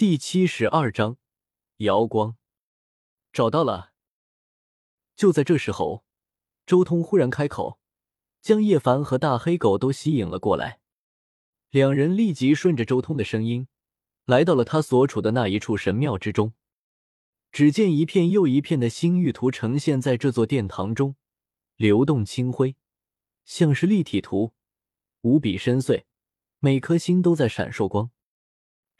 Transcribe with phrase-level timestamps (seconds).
[0.00, 1.18] 第七十二章，
[1.76, 2.38] 瑶光，
[3.34, 3.92] 找到了。
[5.14, 6.06] 就在这时候，
[6.64, 7.78] 周通忽然开口，
[8.40, 10.80] 将叶凡和大黑狗都吸引了过来。
[11.68, 13.68] 两人立即顺着周通的声音，
[14.24, 16.54] 来到了他所处的那一处神庙之中。
[17.52, 21.16] 只见一片又一片的星域图呈现在这座殿堂中，
[21.76, 22.74] 流动清辉，
[23.44, 24.54] 像是立体图，
[25.20, 26.04] 无比深邃，
[26.58, 28.10] 每颗星都在闪烁光。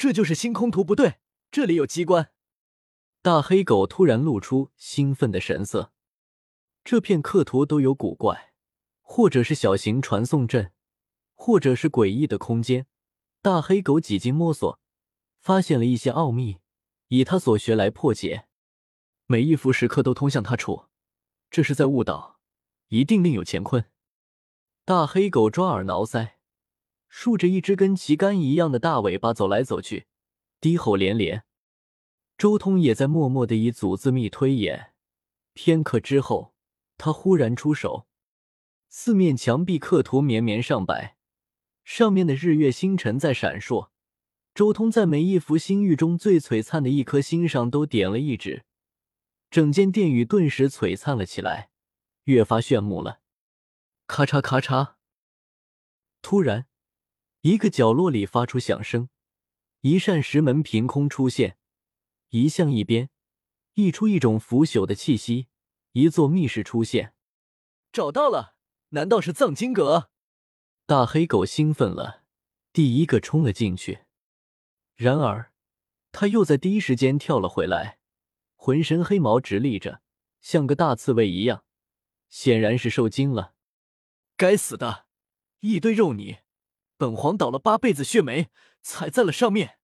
[0.01, 1.17] 这就是星空图，不对，
[1.51, 2.33] 这里有机关。
[3.21, 5.93] 大黑狗突然露出兴奋的神色。
[6.83, 8.55] 这片刻图都有古怪，
[9.03, 10.73] 或者是小型传送阵，
[11.35, 12.87] 或者是诡异的空间。
[13.43, 14.81] 大黑狗几经摸索，
[15.39, 16.61] 发现了一些奥秘，
[17.09, 18.47] 以他所学来破解。
[19.27, 20.87] 每一幅石刻都通向他处，
[21.51, 22.41] 这是在误导，
[22.89, 23.85] 一定另有乾坤。
[24.87, 26.40] 大黑狗抓耳挠腮。
[27.11, 30.07] 竖着一只跟旗杆一样的大尾巴走来走去，
[30.61, 31.45] 低吼连连。
[32.39, 34.95] 周通也在默默的以祖字密推演。
[35.53, 36.55] 片刻之后，
[36.97, 38.07] 他忽然出手，
[38.89, 41.17] 四面墙壁刻图绵绵上百，
[41.85, 43.91] 上面的日月星辰在闪烁。
[44.55, 48.65] 周通在每一幅星域中最璀璨的一颗星上都点了一指，
[49.51, 51.71] 整间殿宇顿时璀璨了起来，
[52.25, 53.21] 越发炫目了。
[54.07, 54.95] 咔嚓咔嚓，
[56.23, 56.70] 突然。
[57.43, 59.09] 一个角落里发出响声，
[59.81, 61.57] 一扇石门凭空出现，
[62.29, 63.09] 移向一边，
[63.75, 65.49] 溢出一种腐朽的气息。
[65.93, 67.15] 一座密室出现，
[67.91, 68.55] 找到了！
[68.91, 70.11] 难道是藏经阁？
[70.87, 72.23] 大黑狗兴奋了，
[72.73, 74.05] 第一个冲了进去。
[74.95, 75.53] 然而，
[76.13, 77.99] 他又在第一时间跳了回来，
[78.55, 80.01] 浑身黑毛直立着，
[80.41, 81.65] 像个大刺猬一样，
[82.29, 83.55] 显然是受惊了。
[84.37, 85.07] 该死的，
[85.61, 86.40] 一堆肉泥！
[87.01, 88.51] 本皇倒了八辈子血霉，
[88.83, 89.79] 踩在了上面。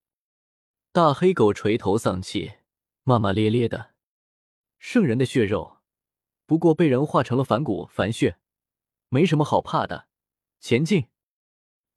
[0.92, 2.56] 大黑狗垂头丧气，
[3.05, 3.95] 骂骂咧咧的。
[4.78, 5.78] 圣人的血肉，
[6.44, 8.37] 不过被人化成了凡骨凡血，
[9.09, 10.09] 没什么好怕的。
[10.60, 11.06] 前进！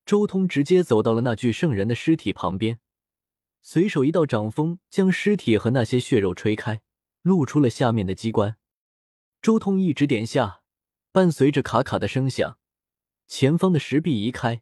[0.06, 2.80] 周通直接走到了那具圣人的尸体旁边，
[3.62, 6.80] 随手一道掌风将尸体和那些血肉吹开，
[7.24, 8.56] 露出了下面的机关。
[9.42, 10.62] 周通一指点下，
[11.12, 12.58] 伴随着卡卡的声响，
[13.28, 14.62] 前方的石壁移开。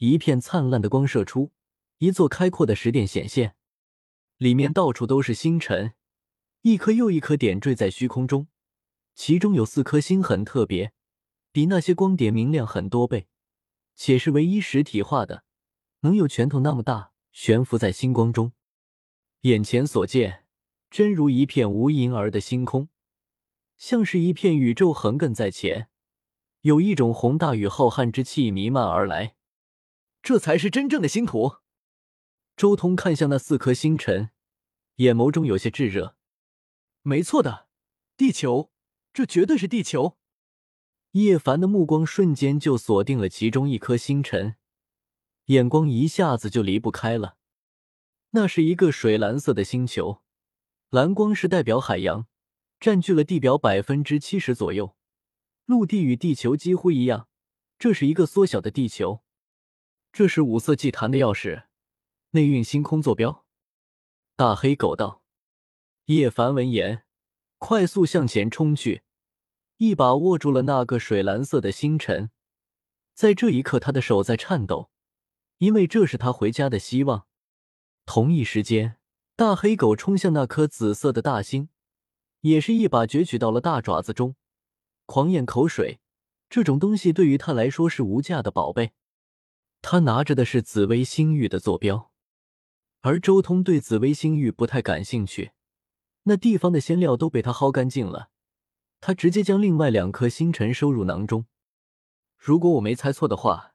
[0.00, 1.52] 一片灿烂的光射出，
[1.98, 3.54] 一座开阔的石殿显现，
[4.38, 5.92] 里面到处都是星辰，
[6.62, 8.48] 一颗又一颗点缀在虚空中，
[9.14, 10.94] 其中有四颗星很特别，
[11.52, 13.28] 比那些光点明亮很多倍，
[13.94, 15.44] 且是唯一实体化的，
[16.00, 18.52] 能有拳头那么大，悬浮在星光中。
[19.42, 20.46] 眼前所见，
[20.90, 22.88] 真如一片无垠儿的星空，
[23.76, 25.90] 像是一片宇宙横亘在前，
[26.62, 29.34] 有一种宏大与浩瀚之气弥漫而来。
[30.22, 31.56] 这才是真正的星图。
[32.56, 34.30] 周通看向那四颗星辰，
[34.96, 36.16] 眼眸中有些炙热。
[37.02, 37.68] 没错的，
[38.16, 38.70] 地球，
[39.12, 40.18] 这绝对是地球。
[41.12, 44.56] 叶凡的目光瞬间就锁定了其中一颗星辰，
[45.46, 47.36] 眼光一下子就离不开了。
[48.30, 50.22] 那是一个水蓝色的星球，
[50.90, 52.26] 蓝光是代表海洋，
[52.78, 54.94] 占据了地表百分之七十左右。
[55.64, 57.28] 陆地与地球几乎一样，
[57.78, 59.22] 这是一个缩小的地球。
[60.12, 61.66] 这是五色祭坛的钥匙，
[62.30, 63.44] 内蕴星空坐标。
[64.34, 65.22] 大黑狗道。
[66.06, 67.04] 叶凡闻言，
[67.58, 69.02] 快速向前冲去，
[69.76, 72.32] 一把握住了那个水蓝色的星辰。
[73.14, 74.90] 在这一刻，他的手在颤抖，
[75.58, 77.26] 因为这是他回家的希望。
[78.04, 78.96] 同一时间，
[79.36, 81.68] 大黑狗冲向那颗紫色的大星，
[82.40, 84.34] 也是一把攫取到了大爪子中，
[85.06, 86.00] 狂咽口水。
[86.48, 88.92] 这种东西对于他来说是无价的宝贝。
[89.82, 92.10] 他拿着的是紫薇星域的坐标，
[93.00, 95.52] 而周通对紫薇星域不太感兴趣，
[96.24, 98.30] 那地方的仙料都被他薅干净了。
[99.00, 101.46] 他直接将另外两颗星辰收入囊中。
[102.36, 103.74] 如果我没猜错的话，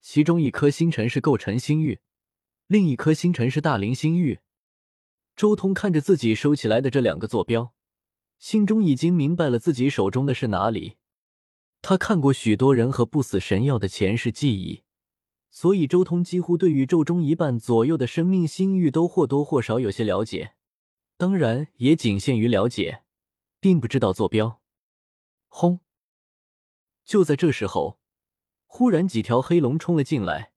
[0.00, 2.00] 其中一颗星辰是构成星域，
[2.68, 4.38] 另一颗星辰是大灵星域。
[5.34, 7.74] 周通看着自己收起来的这两个坐标，
[8.38, 10.96] 心中已经明白了自己手中的是哪里。
[11.82, 14.84] 他看过许多人和不死神药的前世记忆。
[15.50, 20.54] 所以，周通几乎对宇宙中一半左右的生命星域都或多或少有些了解，
[21.16, 23.02] 当然也仅限于了解，
[23.58, 24.60] 并不知道坐标。
[25.48, 25.80] 轰！
[27.04, 27.98] 就在这时候，
[28.66, 30.52] 忽然几条黑龙冲了进来，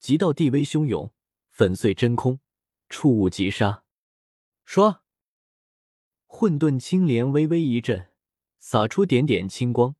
[0.00, 1.12] 极道地威汹涌，
[1.50, 2.40] 粉碎真空，
[2.88, 3.84] 触物即杀。
[4.66, 4.98] 唰！
[6.26, 8.08] 混沌青莲微微一震，
[8.58, 9.94] 洒出点点青光。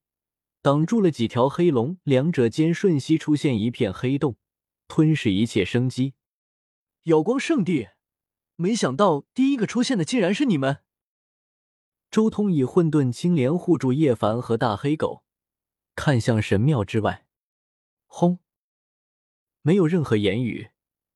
[0.64, 4.38] 挡住了几条黑龙，两者间瞬息出现一片黑洞，
[4.88, 6.14] 吞噬一切生机。
[7.02, 7.90] 瑶光圣地，
[8.56, 10.78] 没想到第一个出现的竟然是你们。
[12.10, 15.22] 周通以混沌青莲护住叶凡和大黑狗，
[15.94, 17.26] 看向神庙之外。
[18.06, 18.38] 轰！
[19.60, 20.70] 没有任何言语，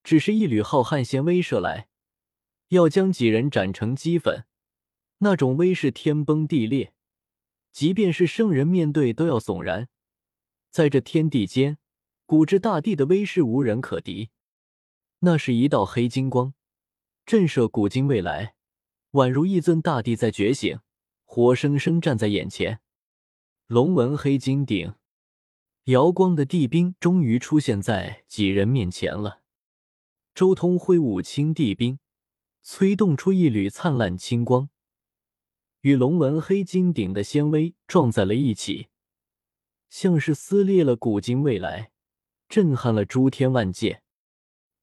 [0.04, 1.88] 只是一缕浩瀚仙威射来，
[2.68, 4.44] 要将几人斩成齑粉。
[5.20, 6.92] 那种威势天崩地裂，
[7.72, 9.88] 即便是圣人面对都要悚然。
[10.70, 11.78] 在这天地间，
[12.26, 14.30] 古之大帝的威势无人可敌。
[15.20, 16.54] 那是一道黑金光，
[17.26, 18.54] 震慑古今未来，
[19.12, 20.80] 宛如一尊大帝在觉醒。
[21.24, 22.80] 活生生站在眼前，
[23.66, 24.94] 龙纹黑金鼎，
[25.84, 29.42] 瑶光的地冰终于出现在几人面前了。
[30.34, 31.98] 周通挥舞青地冰，
[32.62, 34.70] 催动出一缕灿烂青光，
[35.82, 38.88] 与龙纹黑金鼎的纤维撞在了一起，
[39.88, 41.92] 像是撕裂了古今未来，
[42.48, 44.02] 震撼了诸天万界。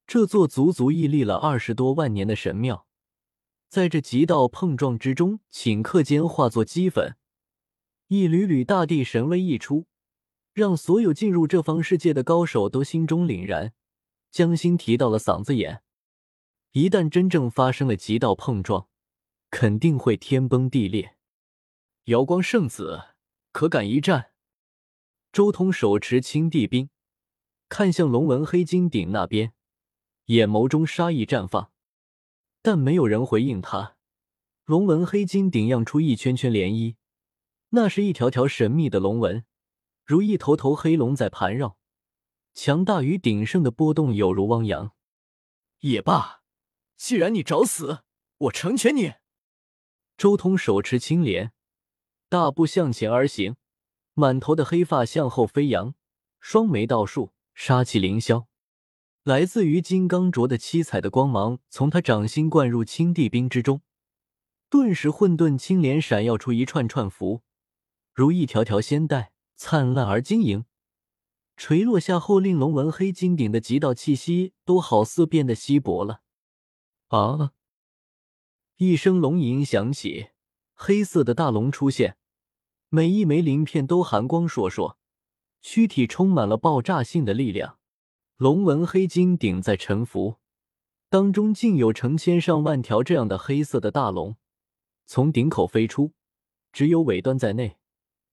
[0.06, 2.86] 这座足足屹立了二十多万年的神庙。
[3.68, 7.16] 在这极道碰撞之中，顷刻间化作齑粉，
[8.06, 9.86] 一缕缕大地神威溢出，
[10.54, 13.74] 让所有进入这方世界的高手都心中凛然，
[14.30, 15.82] 将心提到了嗓子眼。
[16.70, 18.88] 一旦真正发生了极道碰撞，
[19.58, 21.16] 肯定会天崩地裂。
[22.04, 23.14] 瑶光圣子，
[23.52, 24.32] 可敢一战？
[25.32, 26.90] 周通手持青帝兵，
[27.70, 29.54] 看向龙纹黑金鼎那边，
[30.26, 31.72] 眼眸中杀意绽放。
[32.60, 33.96] 但没有人回应他。
[34.66, 36.96] 龙纹黑金鼎漾出一圈圈涟漪，
[37.70, 39.46] 那是一条条神秘的龙纹，
[40.04, 41.78] 如一头头黑龙在盘绕，
[42.52, 44.92] 强大于鼎盛的波动有如汪洋。
[45.78, 46.42] 也罢，
[46.98, 48.02] 既然你找死，
[48.36, 49.14] 我成全你。
[50.16, 51.52] 周通手持青莲，
[52.28, 53.56] 大步向前而行，
[54.14, 55.94] 满头的黑发向后飞扬，
[56.40, 58.46] 双眉倒竖，杀气凌霄。
[59.24, 63.82] 来自于金刚镯的七彩的光芒从他掌心灌入青帝冰之中，
[64.70, 67.42] 顿时混沌青莲闪耀出一串串符，
[68.14, 70.64] 如一条条仙带，灿烂而晶莹。
[71.58, 76.20] 垂落下后，令龙纹黑金顶的极道气息都好似变得稀薄了。
[77.08, 77.52] 啊！
[78.78, 80.28] 一声龙吟响起，
[80.74, 82.18] 黑色的大龙出现，
[82.90, 84.96] 每一枚鳞片都寒光烁烁，
[85.62, 87.78] 躯体充满了爆炸性的力量。
[88.36, 90.36] 龙纹黑金顶在沉浮，
[91.08, 94.36] 当中竟有成千上万条这样的黑色的大龙
[95.06, 96.12] 从顶口飞出，
[96.70, 97.78] 只有尾端在内，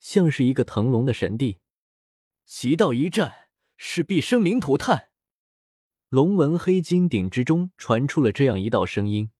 [0.02, 1.60] 像是一个腾龙的神帝。
[2.46, 3.34] 其道一战，
[3.78, 5.08] 势必生灵涂炭。
[6.10, 9.32] 龙纹黑金顶之中传出了这样一道声音：“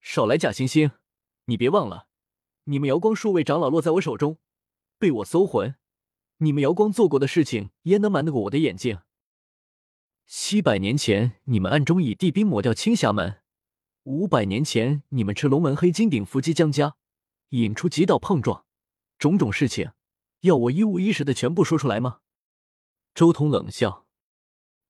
[0.00, 0.92] 少来假惺惺！
[1.46, 2.08] 你别忘了，
[2.64, 4.38] 你们瑶光数位长老落在我手中，
[4.98, 5.74] 被我搜魂。
[6.38, 9.00] 你们瑶光做过的事情，焉能瞒得过我的眼睛？”
[10.26, 13.40] 七百年前，你们暗中以地兵抹掉青霞门；
[14.02, 16.96] 五百年前，你们吃龙门黑金鼎伏击江家，
[17.48, 18.66] 引出极道碰撞，
[19.18, 19.92] 种种事情，
[20.40, 22.20] 要我一五一十的全部说出来吗？
[23.14, 24.06] 周通冷笑：“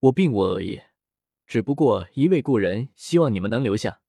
[0.00, 0.82] 我并无恶意，
[1.46, 4.00] 只不过一位故人希望你们能留下。”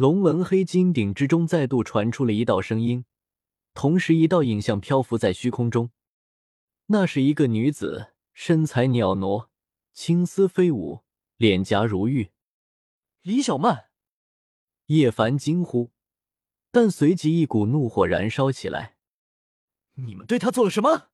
[0.00, 3.04] 龙纹黑金鼎之中再度传出了一道声音，
[3.74, 5.90] 同时一道影像漂浮在虚空中，
[6.86, 9.50] 那是一个女子，身材袅娜。
[9.92, 11.04] 青丝飞舞，
[11.36, 12.30] 脸颊如玉。
[13.20, 13.90] 李小曼，
[14.86, 15.90] 叶凡惊呼，
[16.70, 18.96] 但随即一股怒火燃烧起来。
[19.96, 21.10] 你们对她做了什么？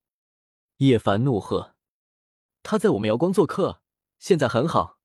[0.76, 1.74] 叶凡怒喝。
[2.62, 3.82] 她在我们瑶光做客，
[4.20, 5.00] 现在很好。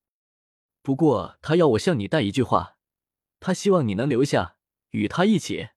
[0.83, 2.77] 不过她要我向你带一句话，
[3.41, 4.55] 他希望你能留下，
[4.91, 5.69] 与他一起。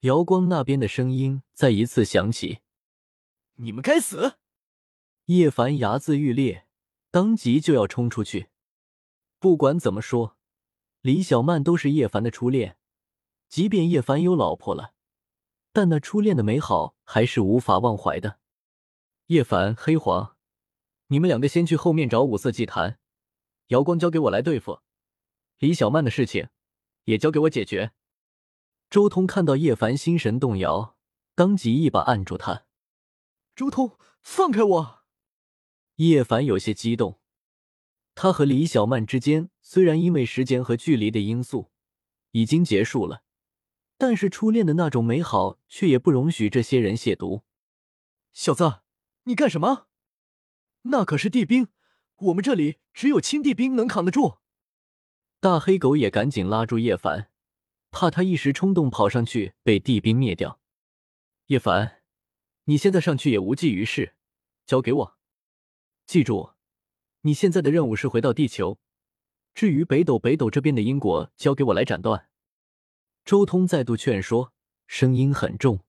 [0.00, 2.58] 瑶光那边的声音再一次响起。
[3.54, 4.38] 你们该死！
[5.26, 6.66] 叶凡牙眦欲裂。
[7.12, 8.48] 当即就要冲出去。
[9.38, 10.36] 不管怎么说，
[11.00, 12.76] 李小曼都是叶凡的初恋。
[13.48, 14.94] 即便叶凡有老婆了，
[15.72, 18.40] 但那初恋的美好还是无法忘怀的。
[19.26, 20.36] 叶凡、黑皇，
[21.06, 22.98] 你们两个先去后面找五色祭坛，
[23.68, 24.80] 瑶光交给我来对付。
[25.58, 26.48] 李小曼的事情
[27.04, 27.92] 也交给我解决。
[28.90, 30.96] 周通看到叶凡心神动摇，
[31.34, 32.66] 当即一把按住他。
[33.56, 35.04] 周通，放开我！
[35.96, 37.20] 叶凡有些激动，
[38.14, 41.70] 他和李小曼之间虽然因为时间和距离的因素
[42.32, 43.22] 已经结束了，
[43.96, 47.42] 但是初恋的那种美好却也不容许这些人亵渎。
[48.32, 48.80] 小子，
[49.24, 49.86] 你干什么？
[50.82, 51.68] 那可是地兵，
[52.16, 54.38] 我们这里只有青地兵能扛得住。
[55.44, 57.28] 大黑狗也赶紧拉住叶凡，
[57.90, 60.58] 怕他一时冲动跑上去被地兵灭掉。
[61.48, 62.00] 叶凡，
[62.64, 64.14] 你现在上去也无济于事，
[64.64, 65.18] 交给我。
[66.06, 66.52] 记住，
[67.20, 68.78] 你现在的任务是回到地球，
[69.52, 72.30] 至于北斗，北斗这边的因果交给我来斩断。
[73.26, 74.54] 周通再度劝说，
[74.86, 75.80] 声音很重。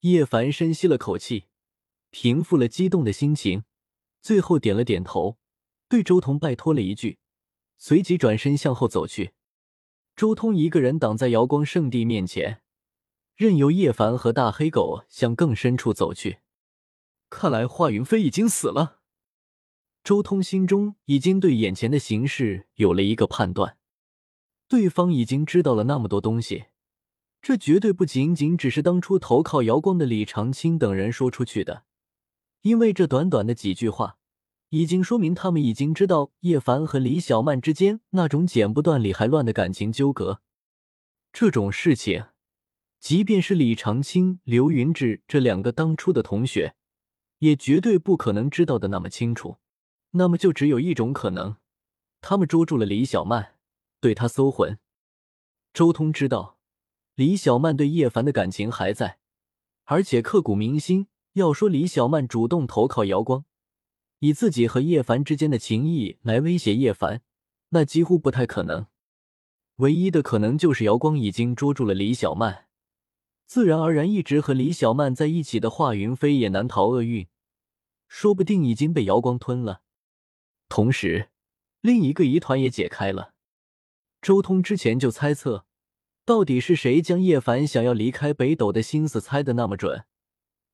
[0.00, 1.44] 叶凡深吸了口气，
[2.08, 3.64] 平复了激动的心情，
[4.22, 5.36] 最后点了点头，
[5.90, 7.18] 对周通拜托了一句，
[7.84, 9.32] 随即转身向后走去。
[10.14, 12.62] 周通一个人挡在瑶光圣地面前，
[13.34, 16.38] 任由叶凡和大黑狗向更深处走去。
[17.28, 19.00] 看来华云飞已经死了。
[20.04, 23.76] 周通心中已经对眼前的形势有了一个判断，
[24.68, 26.66] 对方已经知道了那么多东西，
[27.40, 31.82] 这绝对不仅仅只是当初投靠瑶光的李长青等人说出去的，
[32.60, 34.18] 因为这短短的几句话，
[34.74, 40.40] 已经说明他们已经知道叶凡和李小曼之间那种剪不断理还乱的感情纠葛。
[41.30, 42.28] 这种事情，
[42.98, 46.74] 即便是李长青、刘云志这两个当初的同学，
[47.40, 49.58] 也绝对不可能知道的那么清楚。
[50.12, 51.56] 那么就只有一种可能，
[52.22, 53.56] 他们捉住了李小曼，
[54.00, 54.78] 对他搜魂。
[55.74, 56.56] 周通知道
[57.14, 59.18] 李小曼对叶凡的感情还在，
[59.84, 61.08] 而且刻骨铭心。
[61.34, 63.44] 要说李小曼主动投靠姚光，
[64.24, 67.22] 以自己和叶凡之间的情谊来威胁叶凡，
[67.70, 68.86] 那几乎不太可能。
[69.78, 72.66] 唯一的可能就是姚光已经捉住了李小曼，
[73.46, 77.26] 自然而然，一直和李小曼在一起的华云飞也难逃厄运，
[78.06, 79.82] 说不定已经被姚光吞了。
[80.68, 81.30] 同时，
[81.80, 83.34] 另一个疑团也解开了。
[84.20, 85.66] 周通之前就猜测，
[86.24, 90.04] 到底是谁将叶凡想要离开北斗的心思猜得那么准，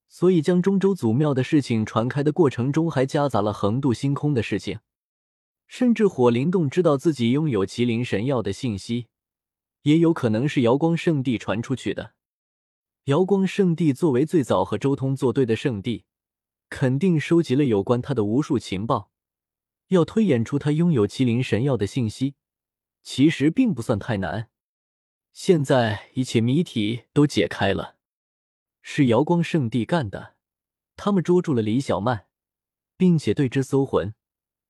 [0.09, 4.81] 所以将中州祖庙的事情传开的过程中，还夹杂了横渡星空的事情，
[5.67, 9.09] 甚至火灵洞知道自己拥有麒麟神药的信息，
[9.83, 12.15] 也有可能是瑶光圣地传出去的。
[13.05, 16.05] 瑶光圣地作为最早和周通作对的圣地，
[16.71, 19.11] 肯定收集了有关他的无数情报。
[19.88, 22.35] 要推演出他拥有麒麟神药的信息，
[23.03, 24.50] 其实并不算太难。
[25.33, 27.98] 现在一切谜题都解开了，
[28.83, 30.37] 是瑶光圣地干的。
[30.97, 32.27] 他们捉住了李小曼，
[32.97, 34.15] 并且对之搜魂，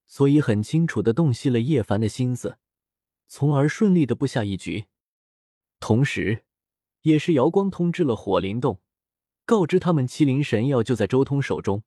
[0.07, 2.59] 所以很清楚的洞悉了叶凡的心思，
[3.27, 4.87] 从而顺利的布下一局。
[5.81, 6.45] 同时，
[7.03, 8.81] 也是瑶光通知了火灵洞，
[9.47, 11.83] 告知他们麒麟神药就在周通手中。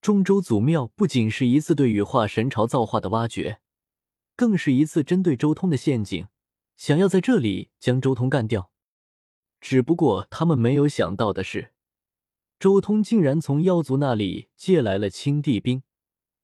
[0.00, 3.60] 中州祖庙不仅是一次对羽化神朝造化的挖掘，
[4.36, 6.28] 更是一次针对周通的陷阱，
[6.76, 8.70] 想要在这里将周通干掉。
[9.60, 11.72] 只不过他们没有想到的是，
[12.58, 15.82] 周通竟然从妖族那里借来了青帝兵，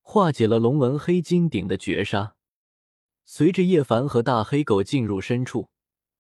[0.03, 2.37] 化解了龙纹黑金鼎的绝杀。
[3.25, 5.71] 随着叶凡和大黑狗进入深处，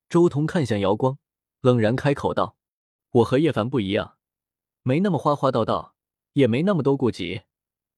[0.09, 1.19] 周通看向瑶光，
[1.61, 2.57] 冷然开口道
[3.12, 4.17] ：“我和叶凡不一样，
[4.83, 5.93] 没那么花花道道。”
[6.37, 7.45] 也没那么多顾忌，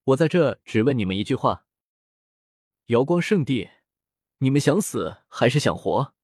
[0.04, 1.66] 我在这只问你们一句话：
[2.86, 3.70] 瑶光圣地，
[4.38, 6.14] 你们想死还是想活？